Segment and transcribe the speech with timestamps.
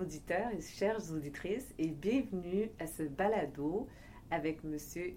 [0.00, 3.88] Auditeurs et chères auditrices et bienvenue à ce balado
[4.30, 4.76] avec M.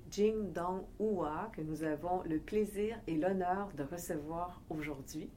[0.09, 5.29] Jing Dong Hua que nous avons le plaisir et l'honneur de recevoir aujourd'hui.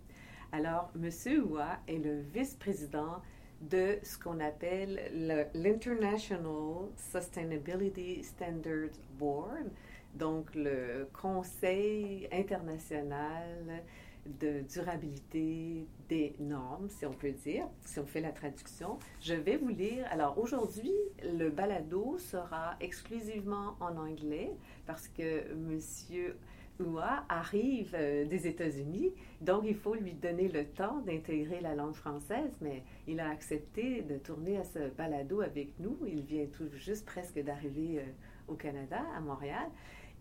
[0.50, 1.10] Alors, M.
[1.26, 3.20] Hua est le vice-président
[3.60, 5.10] de ce qu'on appelle
[5.54, 9.70] l'International Sustainability Standards Board,
[10.14, 13.82] donc le Conseil international
[14.26, 18.98] de durabilité des normes, si on peut dire, si on fait la traduction.
[19.20, 20.06] Je vais vous lire.
[20.10, 24.50] Alors aujourd'hui, le balado sera exclusivement en anglais
[24.86, 26.36] parce que Monsieur
[26.80, 31.94] Oua arrive euh, des États-Unis, donc il faut lui donner le temps d'intégrer la langue
[31.94, 35.96] française, mais il a accepté de tourner à ce balado avec nous.
[36.06, 38.02] Il vient tout juste presque d'arriver euh,
[38.48, 39.68] au Canada, à Montréal.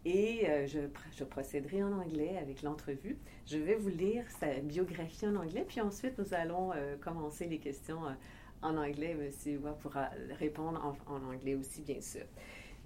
[0.05, 3.17] Et euh, je, procéderai en anglais avec l'entrevue.
[3.45, 7.59] Je vais vous lire sa biographie en anglais, puis ensuite nous allons euh, commencer les
[7.59, 8.11] questions euh,
[8.61, 9.15] en anglais.
[9.15, 10.09] Monsieur Hua pourra
[10.39, 12.25] répondre en, anglais aussi, bien sûr.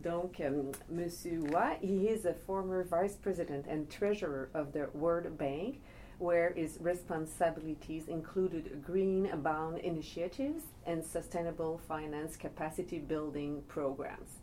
[0.04, 0.44] Donc,
[0.92, 5.80] Monsieur Hua, he is a former vice president and treasurer of the World Bank,
[6.20, 14.38] where his responsibilities included green bound initiatives and sustainable finance capacity building programs.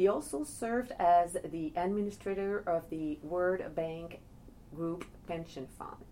[0.00, 4.20] He also served as the administrator of the World Bank
[4.74, 6.06] Group Pension Fund.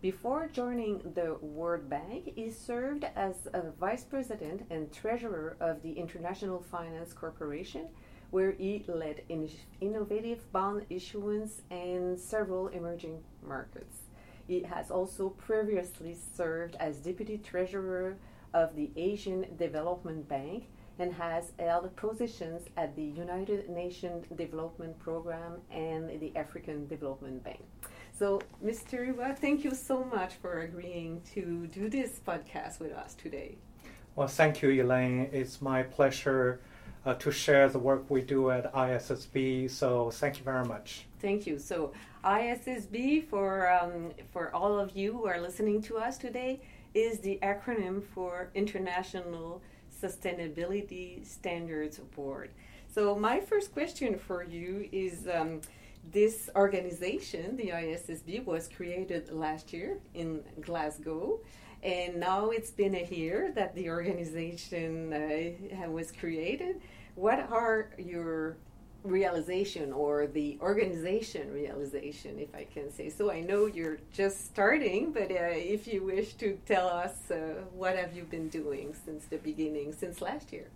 [0.00, 5.90] Before joining the World Bank, he served as a vice president and treasurer of the
[5.90, 7.88] International Finance Corporation,
[8.30, 9.50] where he led in
[9.80, 14.02] innovative bond issuance in several emerging markets.
[14.46, 18.18] He has also previously served as deputy treasurer
[18.54, 20.66] of the Asian Development Bank
[20.98, 27.60] and has held positions at the United Nations Development Program and the African Development Bank.
[28.18, 29.00] So, Mr.
[29.00, 33.56] Riva, thank you so much for agreeing to do this podcast with us today.
[34.14, 35.28] Well, thank you, Elaine.
[35.32, 36.60] It's my pleasure
[37.04, 39.70] uh, to share the work we do at ISSB.
[39.70, 41.06] So, thank you very much.
[41.20, 41.58] Thank you.
[41.58, 41.92] So,
[42.24, 46.60] ISSB, for, um, for all of you who are listening to us today,
[46.94, 49.62] is the acronym for International
[50.02, 52.50] Sustainability Standards Board.
[52.94, 55.60] So, my first question for you is um,
[56.10, 61.40] this organization, the ISSB, was created last year in Glasgow.
[61.82, 66.80] And now it's been a year that the organization uh, was created.
[67.14, 68.56] What are your
[69.04, 73.30] realization or the organization realization, if I can say so.
[73.30, 77.96] I know you're just starting, but uh, if you wish to tell us uh, what
[77.96, 80.66] have you been doing since the beginning, since last year?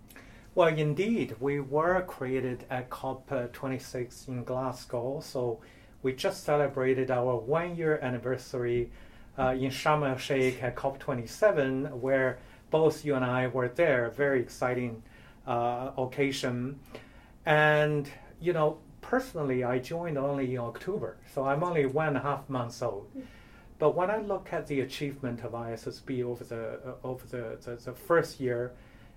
[0.55, 5.59] Well, indeed, we were created at COP26 in Glasgow, so
[6.01, 8.89] we just celebrated our one year anniversary
[9.37, 12.39] uh, in Sharm el Sheikh at COP27, where
[12.71, 14.09] both you and I were there.
[14.09, 15.03] Very exciting
[15.45, 16.79] uh, occasion.
[17.47, 18.09] And,
[18.41, 22.49] you know, personally, I joined only in October, so I'm only one and a half
[22.49, 23.09] months old.
[23.79, 27.75] But when I look at the achievement of ISSB over the uh, over the, the,
[27.77, 28.73] the, first year,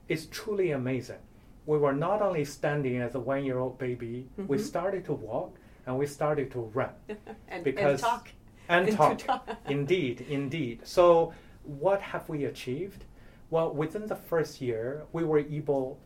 [0.08, 1.18] it's truly amazing.
[1.66, 4.46] We were not only standing as a one year old baby, mm-hmm.
[4.46, 6.90] we started to walk and we started to run.
[7.48, 8.28] and, because, and talk.
[8.68, 9.18] And, and talk.
[9.18, 9.48] talk.
[9.68, 10.82] indeed, indeed.
[10.84, 11.32] So,
[11.64, 13.06] what have we achieved?
[13.50, 15.98] Well, within the first year, we were able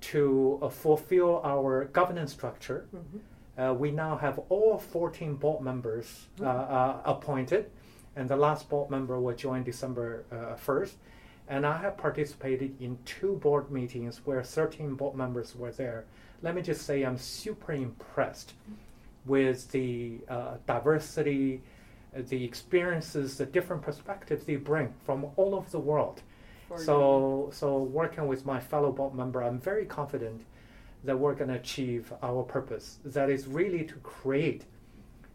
[0.00, 2.86] to uh, fulfill our governance structure.
[2.94, 3.60] Mm-hmm.
[3.60, 7.08] Uh, we now have all 14 board members uh, mm-hmm.
[7.08, 7.70] appointed,
[8.16, 10.24] and the last board member will join December
[10.64, 10.92] 1st.
[11.48, 16.04] And I have participated in two board meetings where 13 board members were there.
[16.42, 18.52] Let me just say, I'm super impressed
[19.24, 21.62] with the uh, diversity,
[22.14, 26.22] the experiences, the different perspectives they bring from all over the world
[26.76, 30.42] so, so working with my fellow board member, I'm very confident
[31.04, 32.98] that we're going to achieve our purpose.
[33.04, 34.64] That is really to create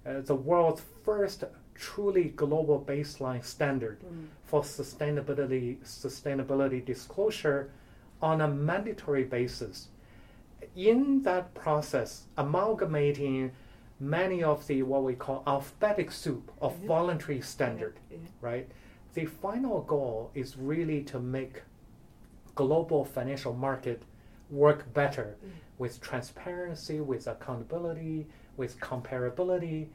[0.05, 1.43] uh, the world's first
[1.75, 4.27] truly global baseline standard mm.
[4.43, 7.71] for sustainability sustainability disclosure
[8.21, 9.87] on a mandatory basis.
[10.75, 13.51] In that process, amalgamating
[13.99, 16.87] many of the what we call alphabetic soup of mm-hmm.
[16.87, 18.17] voluntary standard, yeah.
[18.17, 18.29] Yeah.
[18.41, 18.71] right?
[19.13, 21.61] The final goal is really to make
[22.55, 24.01] global financial market
[24.49, 25.49] work better mm.
[25.77, 28.27] with transparency, with accountability,
[28.57, 29.87] with comparability,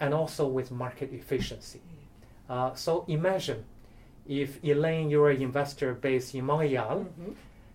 [0.00, 1.80] and also with market efficiency.
[1.80, 2.54] Mm.
[2.54, 3.64] Uh, so imagine
[4.26, 7.32] if Elaine, you're an investor based in Montreal, mm-hmm.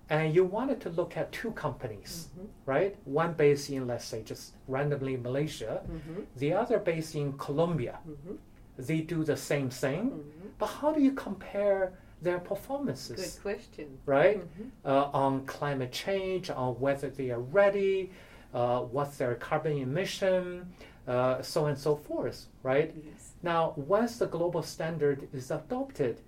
[0.09, 2.47] and you wanted to look at two companies, mm-hmm.
[2.65, 2.95] right?
[3.06, 6.21] One based in, let's say, just randomly Malaysia, mm-hmm.
[6.38, 8.00] the other based in Colombia.
[8.07, 8.36] Mm-hmm.
[8.77, 10.35] They do the same thing, mm-hmm.
[10.57, 13.18] But how do you compare their performances.
[13.18, 14.00] Good question.
[14.06, 14.40] Right?
[14.40, 14.72] Mhm.
[14.84, 18.12] Uh, on climate change, on whether they are ready,
[18.54, 20.74] uh, what's their carbon emission,
[21.07, 22.94] uh, so on and so forth, right?
[22.96, 23.34] Yes.
[23.44, 26.22] Now, once the global standard is adopted,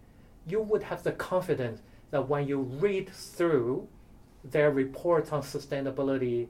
[0.45, 1.81] you would have the confidence
[2.11, 3.87] that when you read through
[4.43, 6.47] their report on sustainability,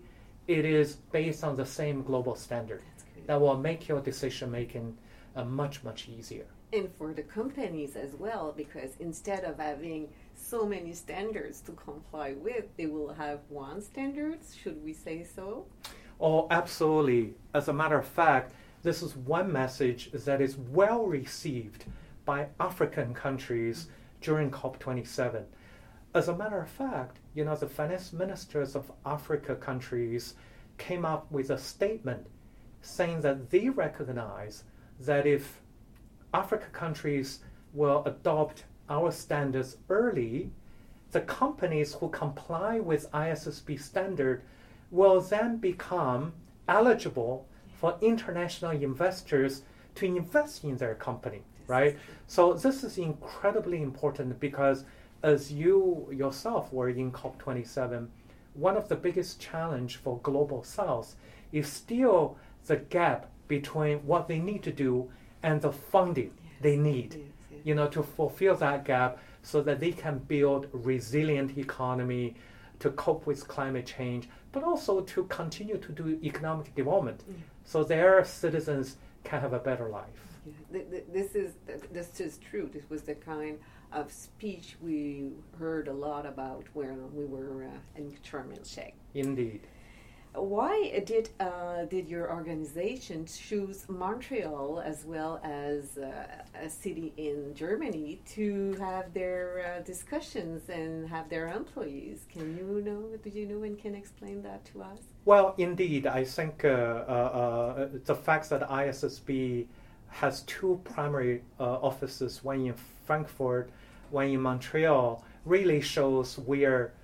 [0.48, 2.82] it is based on the same global standard.
[3.26, 4.98] That will make your decision making
[5.36, 6.46] uh, much, much easier.
[6.74, 12.34] And for the companies as well, because instead of having so many standards to comply
[12.34, 14.40] with, they will have one standard.
[14.62, 15.66] Should we say so?
[16.20, 17.36] Oh, absolutely.
[17.54, 18.54] As a matter of fact,
[18.84, 21.86] this is one message that is well received
[22.26, 23.88] by African countries
[24.22, 25.44] during COP27.
[26.14, 30.36] As a matter of fact, you know, the finance ministers of Africa countries
[30.78, 32.28] came up with a statement
[32.82, 34.64] saying that they recognize
[35.00, 35.62] that if
[36.34, 37.40] Africa countries
[37.74, 40.52] will adopt our standards early,
[41.12, 44.42] the companies who comply with ISSB standard
[44.92, 46.34] will then become
[46.68, 49.64] eligible for international investors
[49.96, 51.98] to invest in their company, right?
[52.28, 54.86] So this is incredibly important because
[55.24, 58.08] as you yourself were in COP27,
[58.54, 61.16] one of the biggest challenge for global south
[61.52, 65.10] is still the gap between what they need to do
[65.44, 66.32] and the funding
[66.62, 67.32] they need
[67.64, 72.34] you know, to fulfill that gap so that they can build resilient economy
[72.80, 77.24] to cope with climate change, but also to continue to do economic development
[77.66, 78.96] so their citizens
[79.26, 80.06] can have a better life.
[80.46, 81.56] Yeah, th- th- this is
[81.92, 82.70] this is true.
[82.72, 83.60] This was the kind
[83.92, 88.94] of speech we heard a lot about when we were uh, in Sharm el Sheikh.
[89.14, 89.68] Indeed.
[90.34, 96.26] Why did uh, did your organization choose Montreal as well as uh,
[96.62, 102.26] a city in Germany to have their uh, discussions and have their employees?
[102.32, 103.18] Can you know?
[103.24, 105.00] Do you know and can explain that to us?
[105.26, 109.66] Well, indeed, I think uh, uh, uh, the fact that ISSB
[110.10, 112.76] has two primary offices, one in
[113.06, 113.70] Frankfurt,
[114.12, 116.97] one in Montreal, really shows we're uh,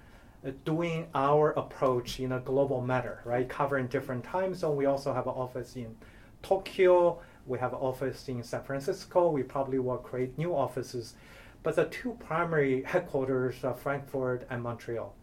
[0.66, 3.48] doing our approach in a global manner, right?
[3.48, 4.78] Covering different time zones.
[4.78, 5.96] We also have an office in
[6.42, 7.20] Tokyo.
[7.46, 9.30] We have an office in San Francisco.
[9.30, 11.16] We probably will create new offices.
[11.64, 15.16] But the two primary headquarters are Frankfurt and Montreal.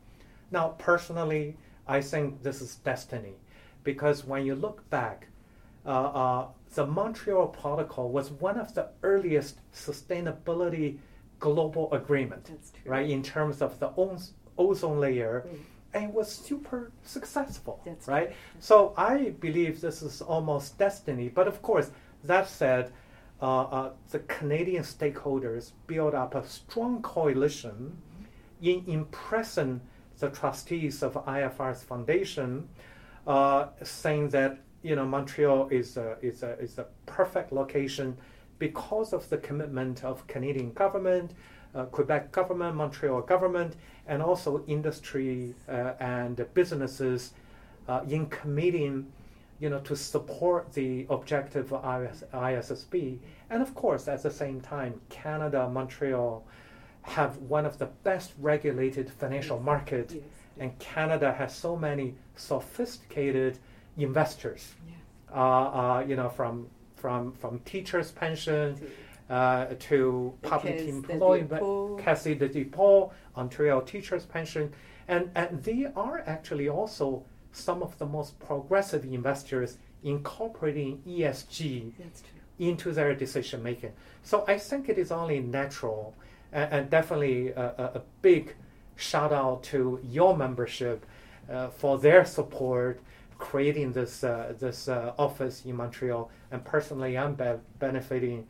[0.51, 1.57] Now, personally,
[1.87, 3.35] I think this is destiny
[3.85, 5.29] because when you look back,
[5.85, 10.99] uh, uh, the Montreal Protocol was one of the earliest sustainability
[11.39, 12.51] global agreement,
[12.85, 13.09] right?
[13.09, 14.33] In terms of the oz-
[14.65, 15.59] ozone layer, Mm.
[15.93, 18.29] and was super successful, That's right?
[18.29, 18.37] true.
[18.61, 21.29] So I believe this is almost destiny.
[21.29, 21.91] But of course,
[22.25, 22.93] that said,
[23.43, 27.97] uh, uh, the Canadian stakeholders built up a strong coalition
[28.61, 29.81] in impressing
[30.19, 32.69] the trustees of IFRS Foundation,
[33.27, 38.17] uh, saying that you know Montreal is a, is a, is a perfect location
[38.59, 41.33] because of the commitment of Canadian government,
[41.75, 47.33] uh, Quebec government, Montreal government, and also industry uh, and businesses
[47.89, 49.07] uh, in committing,
[49.61, 53.19] you know, to support the objective of IS, ISSB,
[53.51, 56.45] and of course, at the same time, Canada, Montreal
[57.03, 59.65] have one of the best regulated financial Yes.
[59.65, 60.25] markets, Yes.
[60.59, 63.59] and Canada has so many sophisticated
[63.97, 64.75] investors.
[64.87, 64.95] Yeah.
[65.35, 68.77] Uh, uh, you know, from from from teachers' pension
[69.31, 71.99] uh, to public employment.
[72.05, 74.73] Caisse de dépôt, Ontario teachers' pension,
[75.09, 81.93] and and they are actually also some of the most progressive investors incorporating ESG
[82.59, 83.93] into their decision making.
[84.23, 86.15] So I think it is only natural,
[86.53, 88.55] and, and definitely a, a, a big
[88.97, 91.07] shout out to your membership
[91.51, 93.01] uh, for their support
[93.39, 96.31] creating this uh, this uh, office in Montreal.
[96.53, 98.47] And personally, I'm be- benefiting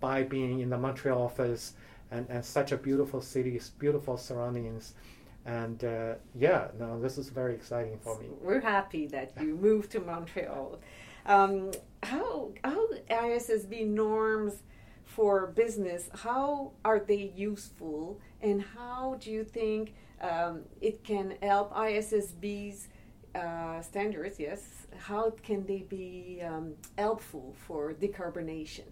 [0.00, 1.74] by being in the Montreal office
[2.10, 4.94] and, and such a beautiful city, beautiful surroundings.
[5.44, 8.26] And uh, yeah, no, this is very exciting for me.
[8.40, 10.78] We're happy that you moved to Montreal.
[11.26, 11.70] Um,
[12.02, 14.62] how how ISSB norms
[15.04, 16.10] for business?
[16.14, 22.88] How are they useful, and how do you think um, it can help ISSB's
[23.34, 24.38] uh, standards?
[24.38, 28.88] Yes, how can they be um, helpful for decarbonation?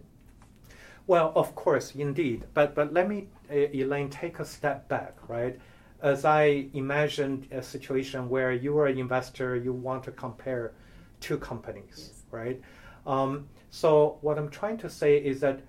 [1.07, 2.45] Well, of course, indeed.
[2.55, 5.59] But but let me, uh, Elaine, take a step back, right?
[6.03, 10.73] As I imagined a situation where you are an investor, you want to compare
[11.21, 12.23] two companies, Yes.
[12.31, 12.61] right?
[13.07, 15.61] Um, so what I'm trying to say is that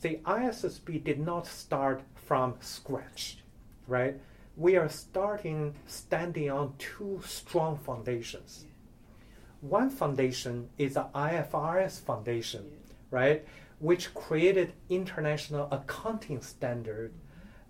[0.00, 3.38] the ISSB did not start from scratch,
[3.88, 4.18] right?
[4.56, 8.64] We are starting standing on two strong foundations.
[9.60, 12.70] One foundation is the IFRS foundation,
[13.10, 13.44] right,
[13.80, 17.12] which created international accounting standard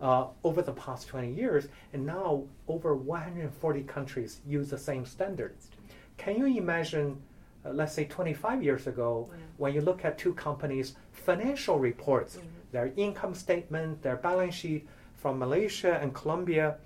[0.00, 5.70] uh, over the past 20 years, and now over 140 countries use the same standards.
[6.18, 7.22] Can you imagine,
[7.64, 9.36] uh, let's say 25 years ago, Yeah.
[9.56, 12.38] when you look at two companies' financial reports,
[12.72, 16.76] their income statement, their balance sheet from Malaysia and Colombia,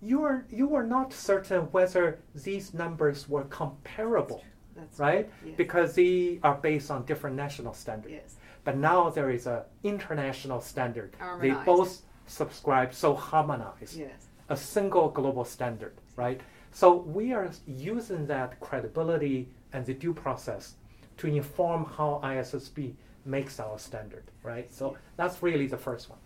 [0.00, 4.42] you are you are not certain whether these numbers were comparable,
[4.76, 5.28] That's right?
[5.44, 5.54] Yes.
[5.56, 8.12] Because they are based on different national standards.
[8.14, 8.36] yes.
[8.68, 11.16] But now there is a international standard.
[11.40, 14.28] They both subscribe, so harmonized Yes.
[14.50, 16.38] a single global standard, right?
[16.70, 20.74] So we are using that credibility and the due process
[21.16, 22.94] to inform how ISSB
[23.24, 24.70] makes our standard, right?
[24.70, 26.18] So that's really the first one.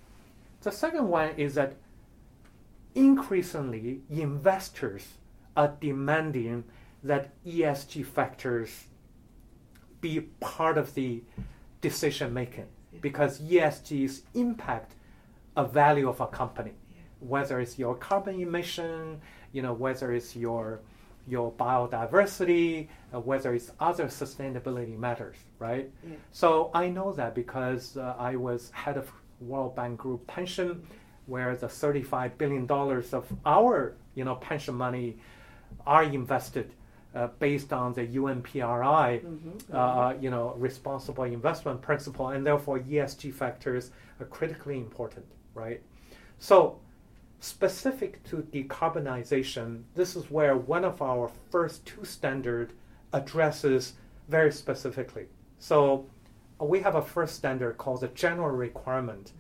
[0.63, 1.77] The second one is that
[2.97, 5.07] increasingly investors
[5.57, 6.65] are demanding
[7.05, 8.89] that ESG factors
[10.01, 11.23] be part of the
[11.83, 12.67] decision making
[13.03, 14.95] because ESGs impact
[15.57, 16.73] a value of a company,
[17.21, 19.21] whether it's your carbon emission,
[19.53, 20.81] you know, whether it's your
[21.29, 25.89] your biodiversity, uh, whether it's other sustainability matters, right?
[26.03, 26.17] Yeah.
[26.33, 29.09] So I know that because uh, I was head of
[29.41, 30.85] World Bank Group pension,
[31.27, 35.19] where the 35 billion dollars of our you know pension money
[35.87, 36.73] are invested
[37.15, 39.75] uh, based on the UNPRI, Mhm.
[39.75, 43.91] uh, you know, responsible investment principle, and therefore ESG factors
[44.21, 45.83] are critically important, right?
[46.39, 46.79] So,
[47.41, 52.73] specific to decarbonization, this is where one of our first two standard
[53.13, 53.95] addresses
[54.29, 55.27] very specifically.
[55.59, 56.07] So,
[56.61, 59.33] uh, we have a first standard called the general requirement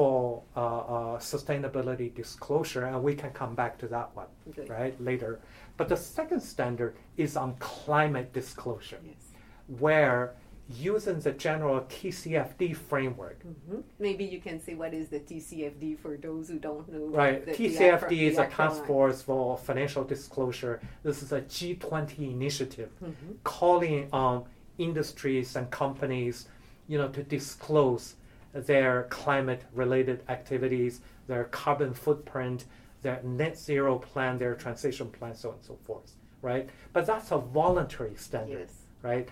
[0.00, 4.68] for uh, uh, sustainability disclosure, and we can come back to that one Good.
[4.70, 5.40] right later.
[5.76, 9.32] But the second standard is on climate disclosure, Yes.
[9.78, 10.34] where
[10.68, 13.82] using the general TCFD framework, Mhm.
[13.98, 17.06] Maybe you can say what is the TCFD for those who don't know.
[17.08, 17.44] right?
[17.44, 20.80] the- the TCFD acro- is the a task force for financial disclosure.
[21.02, 23.38] This is a G20 initiative Mhm.
[23.42, 24.44] calling on
[24.78, 26.46] industries and companies,
[26.86, 28.14] you know, to disclose
[28.52, 32.64] their climate-related activities, their carbon footprint,
[33.02, 36.68] their net zero plan, their transition plan, so on and so forth, right?
[36.92, 38.84] But that's a voluntary standard, Yes.
[39.02, 39.28] right?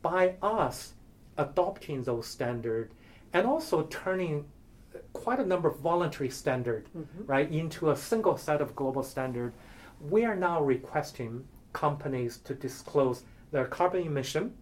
[0.00, 0.94] By us
[1.38, 2.94] adopting those standards
[3.32, 4.46] and also turning
[5.12, 7.26] quite a number of voluntary standard, Mhm.
[7.28, 9.52] right, into a single set of global standard,
[10.00, 14.54] we are now requesting companies to disclose their carbon emission,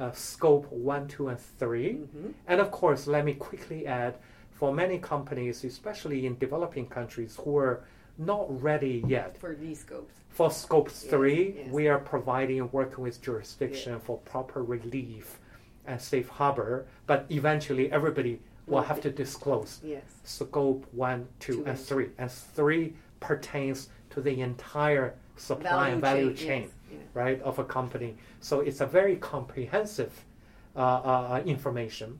[0.00, 2.32] uh, scope one, two, and 3 Mhm.
[2.48, 4.14] and of course, let me quickly add
[4.50, 7.84] for many companies, especially in developing countries who are
[8.18, 10.14] not ready yet, For these scopes.
[10.30, 11.70] for scope three, yes.
[11.70, 15.38] we are providing working with jurisdiction for proper relief
[15.86, 20.04] and safe harbor, but eventually everybody will have to disclose Yes.
[20.24, 22.08] scope one, two, Two and and three.
[22.18, 26.70] And three pertains to the entire supply and value chain, Yes.
[26.90, 26.98] Yeah.
[27.14, 28.16] right, of a company.
[28.40, 30.24] So it's a very comprehensive
[30.76, 32.18] uh, uh, information.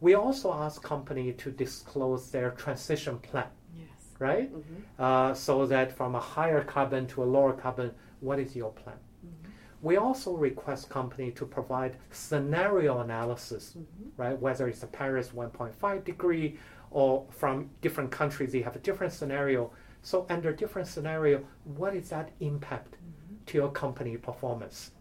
[0.00, 3.88] We also ask company to disclose their transition plan, Yes.
[4.18, 4.52] right?
[4.54, 4.62] Mhm.
[4.98, 8.96] Uh, so that from a higher carbon to a lower carbon, what is your plan?
[9.24, 9.50] Mhm.
[9.82, 14.10] We also request company to provide scenario analysis, Mhm.
[14.16, 14.38] right?
[14.40, 16.58] Whether it's the Paris 1.5 degree
[16.90, 19.70] or from different countries, they have a different scenario.
[20.02, 23.17] So under different scenario, what is that impact Mm-hmm.
[23.48, 24.92] To your company performance,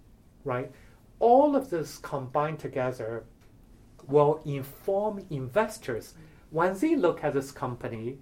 [0.43, 0.71] right?
[1.19, 3.25] All of this combined together
[4.07, 6.13] will inform investors
[6.51, 8.17] when they look at this company,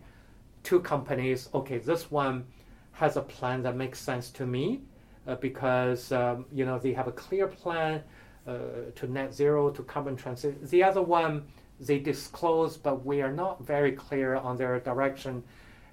[0.64, 1.50] two companies.
[1.54, 2.46] Okay, this one
[2.94, 4.82] has a plan that makes sense to me
[5.28, 8.02] uh, because um, you know they have a clear plan
[8.48, 8.54] uh,
[8.96, 10.60] to net zero to carbon transition.
[10.64, 11.44] The other one
[11.80, 15.44] they disclose, but we are not very clear on their direction.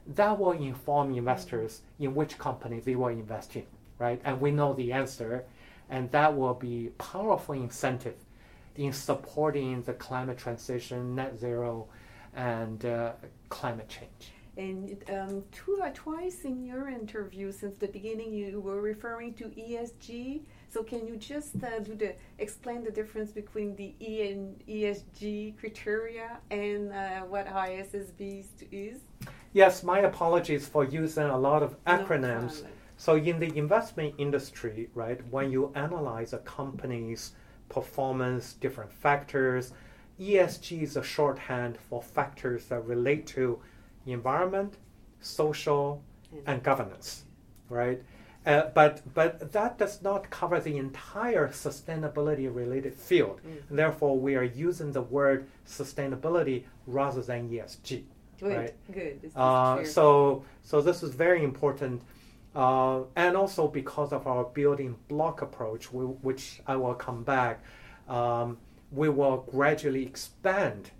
[0.06, 3.66] That will inform investors in which company they will invest in,
[4.02, 4.20] right?
[4.24, 5.44] And we know the answer,
[5.88, 8.16] and that will be powerful incentive
[8.74, 11.86] in supporting the climate transition, net zero,
[12.34, 13.12] and uh,
[13.48, 14.32] climate change.
[14.56, 19.44] And um, two or twice in your interview since the beginning, you were referring to
[19.44, 20.42] ESG.
[20.68, 25.56] So can you just uh, do the explain the difference between the E and ESG
[25.58, 28.98] criteria and uh, what ISSB is?
[29.54, 32.60] Yes, my apologies for using a lot of acronyms.
[32.60, 32.81] problem.
[33.04, 37.32] So in the investment industry, right, when you analyze a company's
[37.68, 39.72] performance, different factors,
[40.20, 43.58] ESG is a shorthand for factors that relate to
[44.06, 44.76] environment,
[45.18, 46.00] social,
[46.46, 47.24] and governance,
[47.68, 48.00] right?
[48.46, 53.40] Uh, but but that does not cover the entire sustainability related field.
[53.44, 53.62] Mm.
[53.78, 58.04] Therefore, we are using the word sustainability rather than ESG.
[58.38, 58.74] Good, right.
[58.92, 59.32] good.
[59.34, 62.00] Uh, so so this is very important,
[62.54, 67.62] uh, and also because of our building block approach, we, which I will come back,
[68.08, 68.58] um,
[68.90, 70.90] we will gradually expand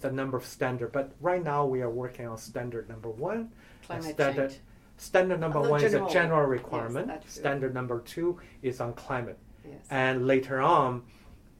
[0.00, 0.92] the number of standard.
[0.92, 3.50] But right now we are working on standard number one.
[3.86, 4.60] climate standard, change.
[4.96, 6.06] Standard number Oh, one general.
[6.06, 7.08] is a general requirement.
[7.08, 7.20] true.
[7.30, 9.38] standard number two is on climate.
[9.68, 9.86] Yes.
[9.90, 11.02] And later on,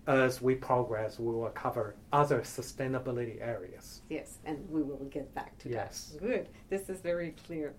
[0.06, 4.02] as we progress, we will cover other sustainability areas.
[4.08, 6.16] Yes, and we will get back to Yes.
[6.18, 6.20] that.
[6.26, 6.48] Good.
[6.70, 7.74] This is very clear.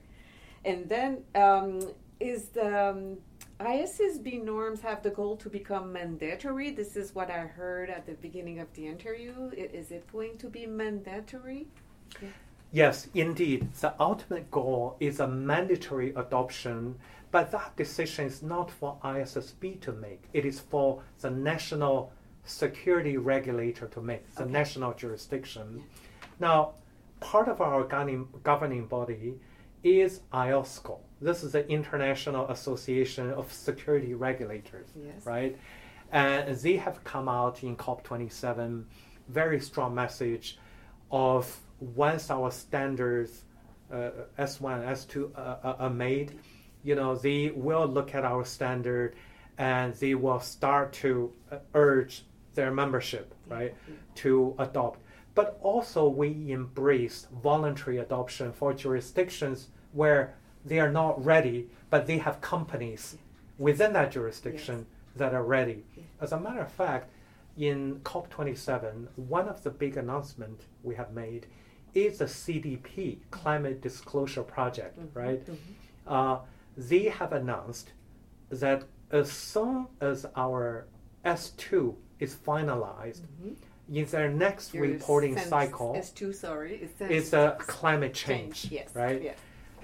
[0.65, 1.79] And then, um,
[2.19, 3.17] is the um,
[3.59, 6.71] ISSB norms have the goal to become mandatory?
[6.71, 9.51] This is what I heard at the beginning of the interview.
[9.55, 11.67] Is it going to be mandatory?
[12.71, 13.73] Yes, indeed.
[13.73, 16.95] The ultimate goal is a mandatory adoption,
[17.31, 20.23] but that decision is not for ISSB to make.
[20.33, 22.11] It is for the national
[22.45, 24.51] security regulator to make, the Okay.
[24.51, 25.83] national jurisdiction.
[26.39, 26.73] Now,
[27.19, 29.39] part of our governing, governing body
[29.83, 30.99] is IOSCO.
[31.21, 35.25] This is the International Association of Security Regulators, Yes.
[35.25, 35.57] right?
[36.11, 38.83] And they have come out in COP27,
[39.27, 40.57] very strong message
[41.11, 43.43] of once our standards
[43.91, 46.39] uh, S1, S2 uh, uh, are made,
[46.83, 49.15] you know, they will look at our standard
[49.57, 53.73] and they will start to uh, urge their membership, right,
[54.15, 54.99] to adopt.
[55.35, 62.17] But also we embrace voluntary adoption for jurisdictions where they are not ready, but they
[62.17, 63.17] have companies
[63.57, 65.85] within that jurisdiction that are ready.
[65.95, 66.03] Yeah.
[66.21, 67.09] As a matter of fact,
[67.57, 71.45] in COP27, one of the big announcements we have made
[71.93, 75.45] is the CDP, Climate Disclosure Project, Mhm, right?
[75.45, 75.57] mhm.
[76.07, 76.39] Uh,
[76.75, 77.93] they have announced
[78.49, 80.87] that as soon as our
[81.23, 83.55] S2 is finalized, Mhm.
[83.93, 86.89] in their next Your reporting cycle, S2, sorry.
[86.99, 88.95] It's a climate change, Yes.
[88.95, 89.21] right?
[89.21, 89.37] Yes.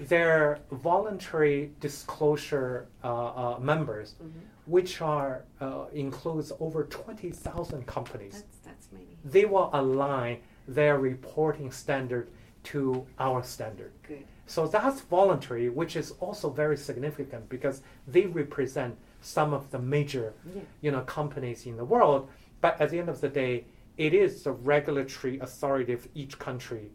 [0.08, 4.30] Their voluntary disclosure uh, uh, members, Mhm.
[4.66, 9.06] which are uh, includes over twenty thousand companies, That's, that's many.
[9.24, 12.28] they will align their reporting standard
[12.64, 13.92] to our standard.
[14.06, 14.24] Good.
[14.46, 20.32] So that's voluntary, which is also very significant because they represent some of the major,
[20.54, 20.62] Yeah.
[20.80, 22.28] you know, companies in the world.
[22.60, 23.64] But at the end of the day,
[23.96, 26.90] it is the regulatory authority of each country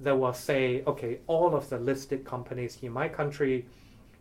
[0.00, 3.66] that will say, okay, all of the listed companies in my country,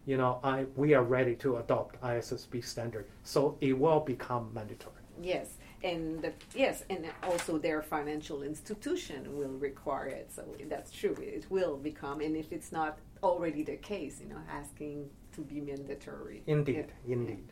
[0.06, 3.06] you know, I we are ready to adopt ISSB standard.
[3.24, 4.96] So it will become mandatory.
[5.22, 10.32] Yes, and the, yes, and also their financial institution will require it.
[10.32, 11.16] So that's true.
[11.22, 15.62] It will become, and if it's not already the case, you know, asking to be
[15.62, 16.44] mandatory.
[16.48, 17.14] Indeed, Yeah.
[17.14, 17.52] indeed.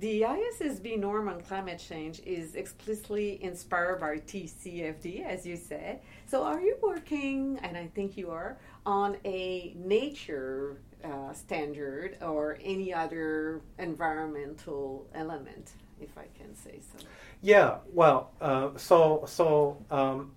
[0.00, 6.00] The ISSB norm on climate change is explicitly inspired by TCFD, as you said.
[6.26, 12.58] So, are you working, and I think you are, on a nature uh, standard or
[12.64, 17.06] any other environmental element, if I can say so?
[17.40, 20.32] Yeah, well, uh, so so um,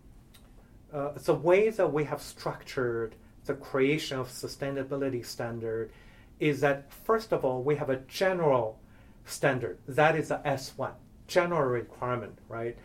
[0.94, 3.16] uh, the way that we have structured
[3.46, 5.92] the creation of sustainability standard
[6.40, 8.78] is that first of all we have a general
[9.28, 10.92] standard That is the S1,
[11.28, 12.78] general requirement, right?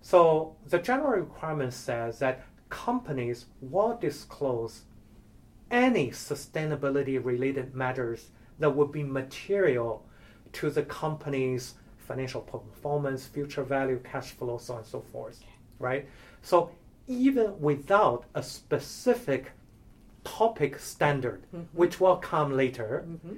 [0.00, 4.82] So the general requirement says that companies will disclose
[5.70, 10.04] any sustainability related matters that would be material
[10.54, 15.40] to the company's financial performance, future value, cash flow, so on and so forth,
[15.78, 16.06] right?
[16.42, 16.70] So
[17.06, 19.52] even without a specific
[20.24, 21.66] topic standard, Mhm.
[21.72, 23.36] which will come later, Mm-hmm.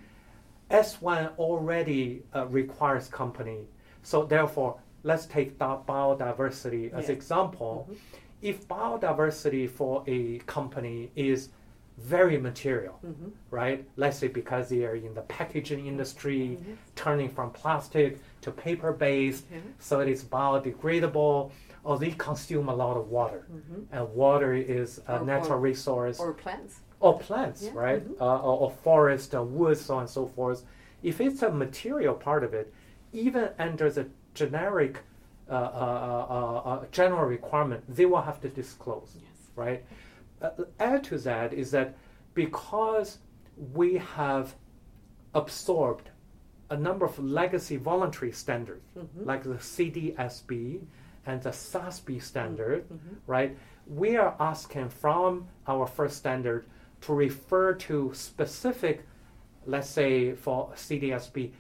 [0.71, 3.67] S1 already uh, requires company.
[4.03, 7.15] So therefore, let's take biodiversity as Yeah.
[7.15, 7.89] example.
[7.91, 7.97] Mhm.
[8.43, 11.51] If biodiversity for a company is
[11.97, 13.29] very material, Mm-hmm.
[13.51, 13.87] right?
[13.97, 16.77] Let's say because they are in the packaging industry, Mhm.
[16.97, 19.45] turning from plastic to paper based,
[19.79, 21.53] so it is biodegradable,
[21.85, 23.47] or they consume a lot of water.
[23.53, 23.95] Mm-hmm.
[23.95, 26.81] And water is a Or- natural or- resource Or plants.
[27.05, 28.03] Or plants, Yeah, right?
[28.09, 28.21] mhm.
[28.21, 30.65] Uh, or, or forest, or woods, so on and so forth.
[31.03, 32.73] If it's a material part of it,
[33.13, 35.01] even under the generic,
[35.51, 39.51] uh, uh, uh, uh, uh, general requirement, they will have to disclose, Yes.
[39.55, 39.85] right?
[40.41, 41.95] Uh, add to that is that
[42.33, 43.19] because
[43.75, 44.55] we have
[45.35, 46.09] absorbed
[46.71, 49.27] a number of legacy voluntary standards, Mhm.
[49.27, 50.81] like the CDSB
[51.27, 53.17] and the SASB standard, Mhm.
[53.27, 53.57] right?
[53.87, 56.65] We are asking from our first standard
[57.05, 59.03] to refer to specific,
[59.67, 61.53] let's say for CDSB,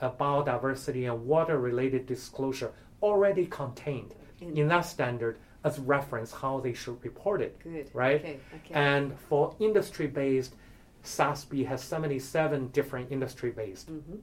[0.00, 6.58] uh, biodiversity and water related disclosure already contained In- in that standard as reference how
[6.58, 7.56] they should report it.
[7.60, 7.90] Good.
[7.94, 8.20] Right?
[8.20, 8.40] Okay.
[8.56, 8.74] Okay.
[8.74, 10.56] And for industry based,
[11.04, 13.88] SASB has 77 different industry based.
[13.92, 14.18] Mhm.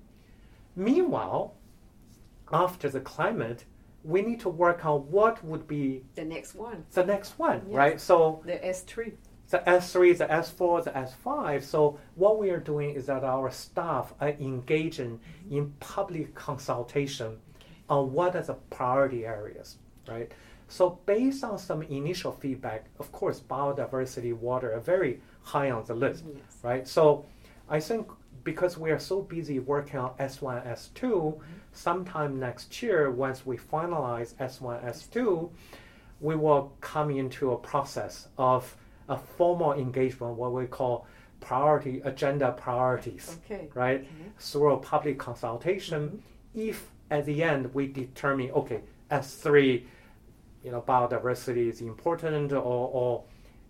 [0.76, 1.54] Meanwhile,
[2.52, 3.63] after the climate,
[4.04, 7.76] we need to work on what would be the next one, the next one, Yes.
[7.78, 8.02] right?
[8.02, 9.13] So the S three.
[9.49, 11.63] The S3, the S4, the S5.
[11.63, 17.38] So what we are doing is that our staff are engaging in public consultation
[17.89, 20.31] on what are the priority areas, right?
[20.67, 25.95] So based on some initial feedback, of course, biodiversity, water are very high on the
[25.95, 26.43] list, Yes.
[26.62, 26.88] right?
[26.88, 27.25] So
[27.67, 28.07] I think
[28.43, 31.39] because we are so busy working on S1, S2,
[31.73, 35.49] sometime next year, once we finalize S1, S2,
[36.21, 38.75] we will come into a process of
[39.10, 41.06] a formal engagement, what we call
[41.41, 43.67] priority agenda priorities, Okay.
[43.74, 44.02] right?
[44.02, 44.08] Okay.
[44.38, 46.22] Through a public consultation.
[46.54, 49.84] If at the end we determine, okay, S3,
[50.63, 52.58] you know, biodiversity is important or,
[52.93, 53.24] or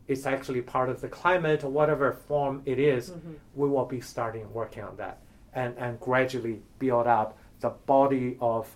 [0.08, 3.36] it's actually part of the climate or whatever form it is, Mhm.
[3.56, 5.20] we will be starting working on that
[5.54, 8.76] and, and gradually build up the body of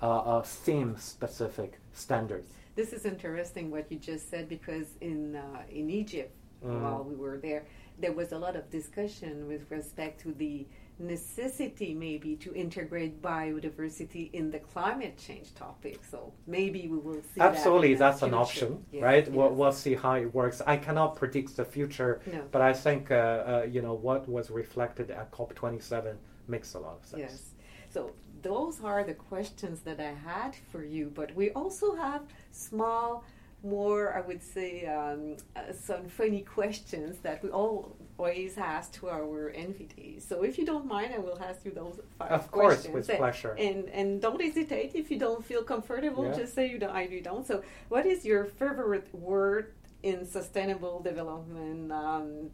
[0.00, 2.48] uh, uh, theme specific standards.
[2.74, 6.80] This is interesting what you just said because in uh, in Egypt, Mm.
[6.80, 7.64] while we were there,
[7.98, 10.64] there was a lot of discussion with respect to the
[11.00, 15.98] necessity maybe to integrate biodiversity in the climate change topic.
[16.08, 17.40] So maybe we will see.
[17.40, 19.32] Absolutely, the that's an option, Yes, right?
[19.32, 20.62] We'll, we'll see how it works.
[20.64, 22.42] I cannot predict the future, No.
[22.52, 26.14] but I think uh, uh, you know what was reflected at COP27
[26.46, 27.20] makes a lot of sense.
[27.22, 27.54] Yes.
[27.90, 33.24] So those are the questions that I had for you, but we also have small,
[33.62, 39.52] more, I would say, um, uh, some funny questions that we always ask to our
[39.52, 40.22] invitees.
[40.28, 43.18] So if you don't mind, I will ask you those five Of course, with And-
[43.18, 43.52] pleasure.
[43.58, 46.24] And and don't hesitate if you don't feel comfortable.
[46.26, 46.34] Yeah.
[46.40, 46.90] Just say you don't.
[46.90, 47.46] I you don't.
[47.46, 49.64] So what is your favorite word
[50.02, 52.50] in sustainable development um,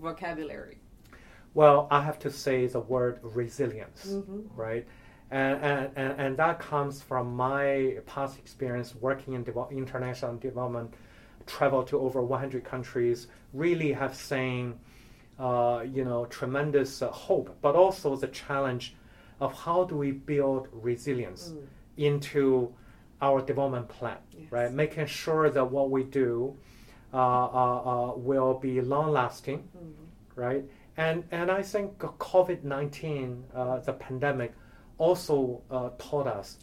[0.00, 0.78] vocabulary?
[1.54, 4.46] Well, I have to say the word resilience, Mhm.
[4.56, 4.86] right?
[5.30, 10.94] And, and, and, that comes from my past experience working in international development,
[11.46, 14.78] travel to over 100 countries, really have seen,
[15.38, 18.94] uh, you know, tremendous uh, hope, but also the challenge
[19.40, 21.66] of how do we build resilience Mm.
[21.96, 22.74] into
[23.20, 24.52] our development plan, Yes.
[24.52, 24.72] right?
[24.72, 26.56] Making sure that what we do
[27.12, 29.92] uh, uh, uh, will be long lasting, Mhm.
[30.34, 30.64] right?
[30.96, 34.52] And and I think COVID nineteen, uh, the pandemic,
[34.98, 36.58] also uh, taught us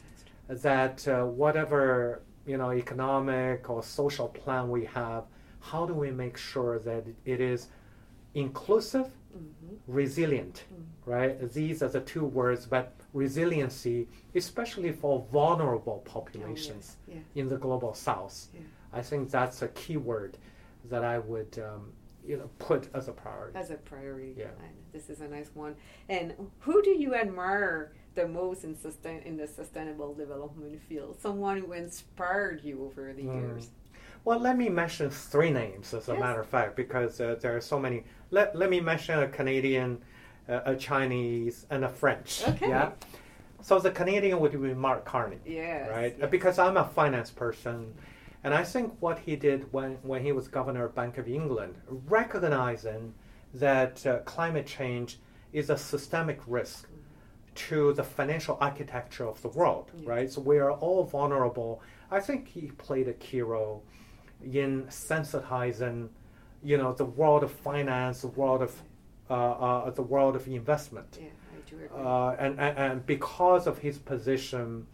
[0.47, 5.25] that uh, whatever you know economic or social plan we have,
[5.59, 7.67] how do we make sure that it is
[8.33, 9.77] inclusive, Mhm.
[9.87, 10.83] resilient, Mm.
[11.05, 11.51] right?
[11.53, 17.17] These are the two words, but resiliency, especially for vulnerable Oh, populations yes.
[17.35, 17.41] Yeah.
[17.41, 18.47] in the global south.
[18.53, 18.61] Yeah.
[18.93, 20.37] I think that's a key word
[20.89, 21.93] that I would um,
[22.25, 23.57] you know put as a priority.
[23.57, 24.33] as a priority.
[24.37, 24.51] Yeah.
[24.93, 25.75] This is a nice one.
[26.09, 31.17] And who do you admire the most in sustain in the sustainable development field?
[31.21, 33.41] Someone who inspired you over the Mm.
[33.41, 33.69] years.
[34.23, 36.19] Well, let me mention three names as a Yes.
[36.19, 38.03] matter of fact, because uh, there are so many.
[38.29, 39.99] Let, let me mention a Canadian,
[40.47, 42.43] uh, a Chinese, and a French.
[42.47, 42.69] Okay.
[42.69, 42.91] Yeah.
[43.61, 45.37] So the Canadian would be Mark Carney.
[45.45, 45.89] Yes.
[45.89, 46.15] right?
[46.19, 46.29] yes.
[46.29, 47.93] Because I'm a finance person,
[48.43, 51.75] and I think what he did when, when he was governor of Bank of England,
[52.07, 53.13] recognizing
[53.55, 55.19] that uh, climate change
[55.51, 56.87] is a systemic risk
[57.53, 60.07] to the financial architecture of the world, Yes.
[60.07, 60.31] right?
[60.31, 61.81] So we are all vulnerable.
[62.09, 63.83] I think he played a key role
[64.43, 66.09] in sensitizing,
[66.63, 68.81] you know, the world of finance, the world of
[69.29, 71.17] uh, uh, the world of investment.
[71.21, 71.87] yeah, I do agree.
[72.05, 74.85] Uh, and, and, and because of his position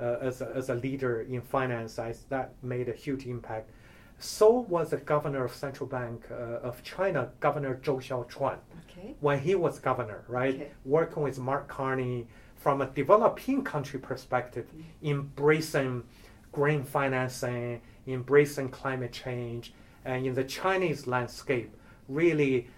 [0.00, 3.70] uh, as, a, as a leader in finance, I, that made a huge impact.
[4.18, 8.58] So was the governor of Central Bank uh, of China, Governor Zhou Xiaochuan,
[8.90, 9.14] okay.
[9.20, 10.54] when he was governor, right?
[10.54, 10.70] Okay.
[10.84, 12.26] Working with Mark Carney
[12.56, 14.66] from a developing country perspective,
[15.02, 16.02] embracing
[16.50, 19.74] green financing, embracing climate change,
[20.04, 21.76] and in the Chinese landscape,
[22.08, 22.68] really,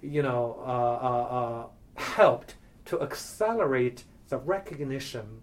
[0.00, 1.66] you know, uh, uh, uh,
[2.00, 2.54] helped
[2.86, 5.42] to accelerate the recognition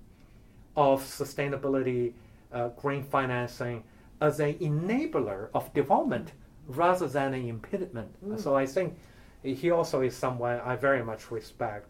[0.75, 2.13] of sustainability,
[2.51, 3.83] uh, green financing
[4.21, 6.31] as an enabler of development
[6.67, 8.15] rather than an impediment.
[8.25, 8.39] Mm.
[8.39, 8.97] So I think
[9.43, 11.89] he also is someone I very much respect.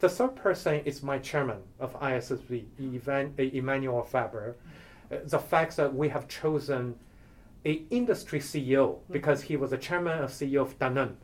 [0.00, 4.56] The third person is my chairman of ISSB, Evan, Emmanuel Faber.
[5.10, 6.94] uh, the fact that we have chosen
[7.68, 11.16] a industry CEO because he was the chairman of CEO of Danone.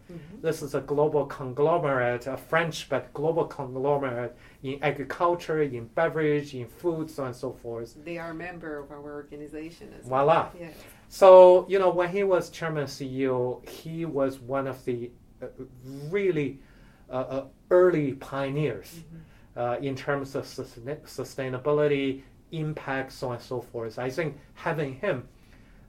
[0.43, 6.67] This is a global conglomerate, a French but global conglomerate in agriculture, in beverage, in
[6.67, 7.97] food, so on and so forth.
[8.05, 10.27] They are a member of our organization as Voila.
[10.27, 10.53] well.
[10.61, 10.75] Yes.
[11.09, 15.11] So, you know, when he was chairman CEO, he was one of the
[15.43, 15.47] uh,
[16.11, 16.61] really
[17.09, 19.01] uh, uh, early pioneers
[19.57, 23.99] uh, in terms of sustain- sustainability, impact, so on and so forth.
[23.99, 25.29] I think having him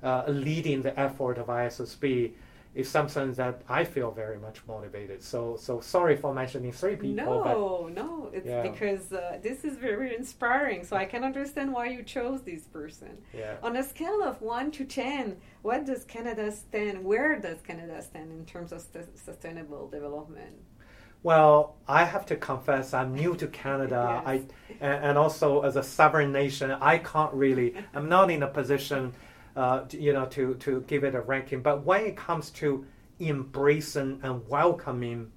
[0.05, 2.31] uh, leading the effort of ISSB
[2.75, 5.23] is something that I feel very much motivated.
[5.23, 8.63] So, so sorry for mentioning three people, but No, no, it's Yeah.
[8.69, 10.83] because uh, this is very inspiring.
[10.83, 13.17] So I can understand why you chose this person.
[13.33, 13.55] yeah.
[13.63, 17.01] On a scale of one to ten, what does Canada stand?
[17.11, 20.55] Where does Canada stand in terms of sus- sustainable development?
[21.23, 24.01] Well, I have to confess, I'm new to Canada.
[24.27, 24.27] Yes.
[24.27, 24.33] I
[24.85, 27.73] and, and also as a sovereign nation, I can't really.
[27.95, 29.13] I'm not in a position,
[29.55, 31.61] uh, to, you know, to to give it a ranking.
[31.61, 32.85] But when it comes to
[33.19, 35.31] embracing and welcoming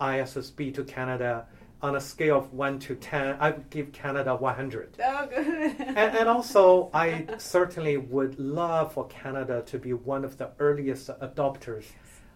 [0.00, 1.46] ISSB to Canada,
[1.82, 4.96] on a scale of one to ten, I would give Canada 100.
[5.02, 5.76] Oh, good.
[5.78, 11.08] and, and also, I certainly would love for Canada to be one of the earliest
[11.08, 11.86] adopters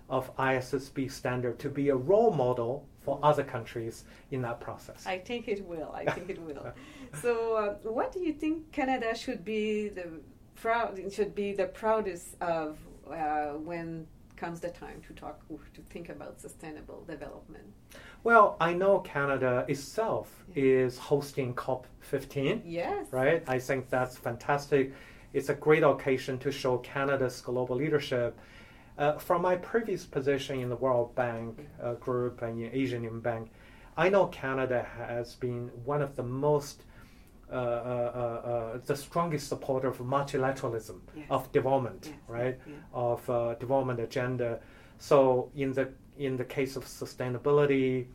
[0.09, 5.07] of ISSB standard, to be a role model for other countries in that process.
[5.07, 5.93] I think it will.
[5.95, 6.73] I think it will.
[7.23, 10.09] So, uh, what do you think Canada should be the
[10.57, 12.79] proud should be the proudest of
[13.11, 17.65] uh, when comes the time to talk to think about sustainable development?
[18.25, 20.63] well, I know Canada itself Yeah.
[20.65, 23.07] is hosting COP15, Yes.
[23.13, 23.43] right?
[23.47, 24.93] I think that's fantastic.
[25.35, 28.39] It's a great occasion to show Canada's global leadership.
[28.97, 33.51] Uh, from my previous position in the World Bank uh, Group and in Asian Bank,
[33.97, 36.85] I know Canada has been one of the most,
[38.87, 41.27] the strongest supporter of multilateralism Yes.
[41.31, 42.15] of development, Yes.
[42.29, 42.59] right?
[42.67, 42.75] Yeah.
[42.93, 44.61] Of uh, development agenda.
[44.99, 45.89] So in the
[46.19, 48.07] in the case of sustainability,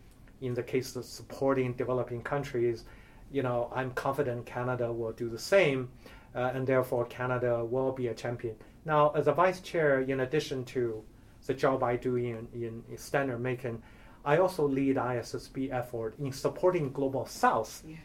[0.42, 2.86] in the case of supporting developing countries,
[3.32, 5.90] you know, I'm confident Canada will do the same,
[6.34, 8.56] uh, and therefore Canada will be a champion.
[8.86, 11.04] Now, as a vice chair, in addition to
[11.46, 13.82] the job I do in, in, in standard making,
[14.24, 18.00] I also lead ISSB effort in supporting Global South Yes.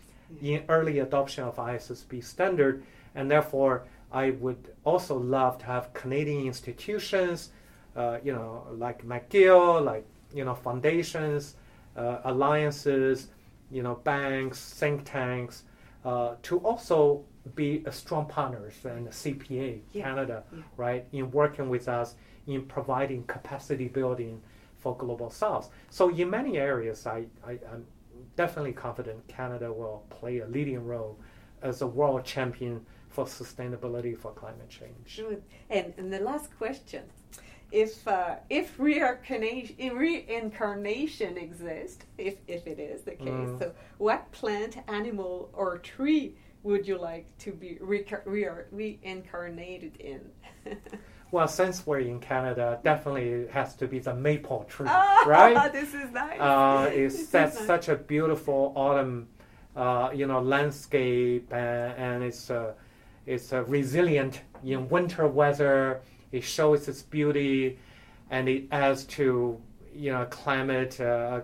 [0.68, 2.84] Early adoption of ISSB standard,
[3.14, 7.50] and therefore I would also love to have Canadian institutions,
[7.96, 11.56] uh, you know, like McGill, like you know, foundations,
[11.96, 13.28] uh, alliances,
[13.70, 15.62] you know, banks, think tanks,
[16.04, 20.02] uh, to also be a strong partners and CPA Yeah.
[20.02, 20.62] Canada, Yeah.
[20.76, 24.42] right, in working with us in providing capacity building
[24.78, 25.70] for global south.
[25.90, 27.86] So in many areas, I, I, I'm
[28.36, 31.18] definitely confident Canada will play a leading role
[31.62, 35.20] as a world champion for sustainability for climate change.
[35.70, 37.04] And, and the last question.
[37.72, 43.58] If, uh, if reincarnation, reincarnation exists, if, if it is the case, Mm.
[43.58, 48.04] so what plant, animal, or tree would you like to be re-
[48.70, 50.20] reincarnated in?
[51.34, 55.72] Well, since we're in Canada, definitely it has to be the maple tree, Ah, right?
[55.72, 56.38] This is nice.
[56.38, 57.66] Uh, This it is sets nice.
[57.66, 59.26] such a beautiful autumn,
[59.74, 62.74] uh, you know, landscape, and, and it's uh,
[63.26, 66.02] it's resilient in winter weather.
[66.30, 67.80] It shows its beauty,
[68.30, 69.60] and it adds to
[69.92, 71.40] you know climate uh,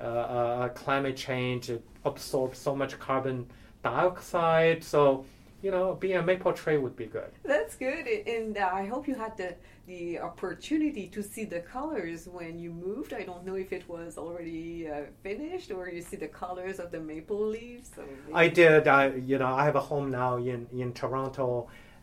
[0.00, 1.68] uh, uh, climate change.
[1.68, 3.46] It absorbs so much carbon
[3.82, 4.82] dioxide.
[4.82, 5.26] So
[5.66, 7.32] you know, being a maple tree would be good.
[7.42, 9.50] That's good, and uh, I hope you had the
[9.88, 13.12] the opportunity to see the colors when you moved.
[13.12, 16.88] I don't know if it was already uh, finished or you see the colors of
[16.94, 17.90] the maple leaves.
[17.96, 18.02] So
[18.44, 18.86] I did.
[18.86, 21.48] I you know I have a home now in in Toronto,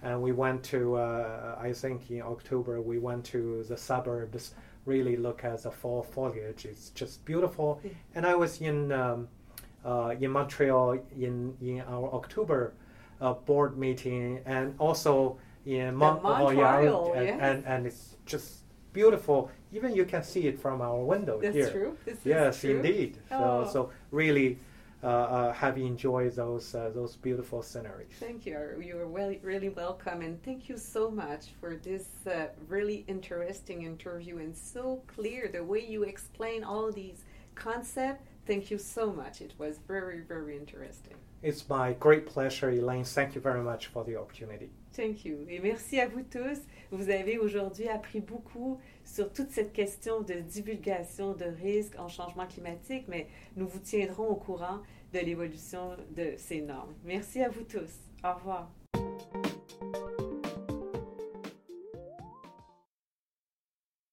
[0.08, 4.44] and we went to uh, I think in October we went to the suburbs.
[4.86, 6.62] Really look at the fall foliage.
[6.72, 7.70] It's just beautiful.
[8.16, 9.20] And I was in um,
[9.86, 10.88] uh, in Montreal
[11.28, 12.62] in in our October
[13.24, 17.40] uh, board meeting, and also in Mont Montreal, and, yes.
[17.42, 18.50] and and it's just
[18.92, 19.50] beautiful.
[19.72, 21.72] Even you can see it from our window That's here.
[21.72, 21.98] true.
[22.06, 22.76] This is Yes, true.
[22.76, 23.18] indeed.
[23.30, 23.70] So, Oh.
[23.74, 23.80] so
[24.12, 24.60] really
[25.04, 28.14] uh, uh, have enjoyed those uh, those beautiful sceneries.
[28.20, 28.58] Thank you.
[28.88, 33.84] You are well, really welcome, and thank you so much for this uh, really interesting
[33.84, 37.20] interview and so clear the way you explain all these
[37.56, 38.24] concepts.
[38.46, 39.36] Thank you so much.
[39.42, 41.18] It was very, very interesting.
[41.44, 43.04] It's my great pleasure, Elaine.
[43.04, 44.70] Thank you very much for the opportunity.
[44.94, 45.46] Thank you.
[45.50, 46.60] Et merci à vous tous.
[46.92, 52.48] Vous avez aujourd'hui appris beaucoup sur toute cette question de divulgation de risques en changement
[52.48, 53.28] climatique, mais
[53.58, 54.80] nous vous tiendrons au courant
[55.14, 56.94] de l'évolution de ces normes.
[57.04, 57.92] Merci à vous tous.
[58.24, 58.72] Au revoir.